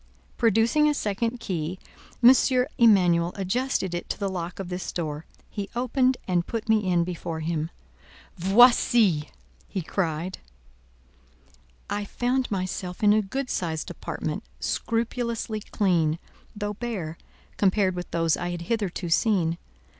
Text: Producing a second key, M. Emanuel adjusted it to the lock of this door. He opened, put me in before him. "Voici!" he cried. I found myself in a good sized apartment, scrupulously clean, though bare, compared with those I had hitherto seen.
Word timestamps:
Producing 0.35 0.89
a 0.89 0.95
second 0.95 1.39
key, 1.39 1.77
M. 2.23 2.33
Emanuel 2.79 3.33
adjusted 3.35 3.93
it 3.93 4.09
to 4.09 4.17
the 4.19 4.29
lock 4.31 4.57
of 4.57 4.69
this 4.69 4.91
door. 4.91 5.27
He 5.47 5.69
opened, 5.75 6.17
put 6.47 6.67
me 6.67 6.91
in 6.91 7.03
before 7.03 7.41
him. 7.41 7.69
"Voici!" 8.35 9.29
he 9.67 9.83
cried. 9.83 10.39
I 11.87 12.05
found 12.05 12.49
myself 12.49 13.03
in 13.03 13.13
a 13.13 13.21
good 13.21 13.51
sized 13.51 13.91
apartment, 13.91 14.43
scrupulously 14.59 15.59
clean, 15.59 16.17
though 16.55 16.73
bare, 16.73 17.15
compared 17.57 17.93
with 17.93 18.09
those 18.09 18.35
I 18.35 18.49
had 18.49 18.61
hitherto 18.63 19.07
seen. 19.07 19.59